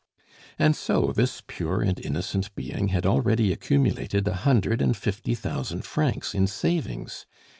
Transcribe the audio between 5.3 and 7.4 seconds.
thousand francs in savings.